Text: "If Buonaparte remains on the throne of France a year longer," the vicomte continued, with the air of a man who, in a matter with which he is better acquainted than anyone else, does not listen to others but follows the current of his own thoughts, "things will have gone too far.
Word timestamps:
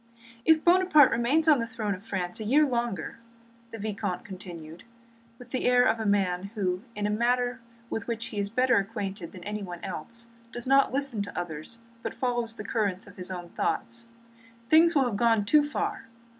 "If 0.45 0.63
Buonaparte 0.65 1.11
remains 1.11 1.47
on 1.47 1.59
the 1.59 1.67
throne 1.67 1.93
of 1.93 2.03
France 2.03 2.39
a 2.39 2.43
year 2.43 2.65
longer," 2.65 3.19
the 3.69 3.77
vicomte 3.77 4.25
continued, 4.25 4.83
with 5.37 5.51
the 5.51 5.65
air 5.65 5.85
of 5.85 5.99
a 5.99 6.07
man 6.07 6.45
who, 6.55 6.81
in 6.95 7.05
a 7.05 7.11
matter 7.11 7.59
with 7.87 8.07
which 8.07 8.25
he 8.29 8.39
is 8.39 8.49
better 8.49 8.77
acquainted 8.77 9.31
than 9.31 9.43
anyone 9.43 9.83
else, 9.83 10.25
does 10.51 10.65
not 10.65 10.91
listen 10.91 11.21
to 11.21 11.39
others 11.39 11.81
but 12.01 12.15
follows 12.15 12.55
the 12.55 12.63
current 12.65 13.05
of 13.05 13.17
his 13.17 13.29
own 13.29 13.49
thoughts, 13.49 14.07
"things 14.67 14.95
will 14.95 15.05
have 15.05 15.17
gone 15.17 15.45
too 15.45 15.61
far. 15.61 16.07